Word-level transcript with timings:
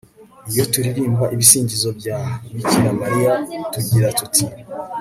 iyo 0.51 0.63
turirimba 0.71 1.25
ibisingizo 1.33 1.89
bya 1.99 2.19
bikira 2.55 2.89
mariya 3.01 3.31
tugira 3.73 4.07
tuti 4.19 4.45